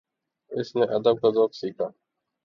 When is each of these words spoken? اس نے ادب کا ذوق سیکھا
اس 0.51 0.69
نے 0.75 0.83
ادب 0.95 1.15
کا 1.21 1.29
ذوق 1.29 1.51
سیکھا 1.55 1.87